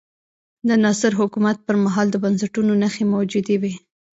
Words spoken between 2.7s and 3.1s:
نښې